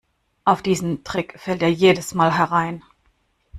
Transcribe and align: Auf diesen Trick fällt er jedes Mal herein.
Auf 0.45 0.63
diesen 0.63 1.03
Trick 1.03 1.35
fällt 1.39 1.61
er 1.61 1.69
jedes 1.71 2.15
Mal 2.15 2.35
herein. 2.35 2.81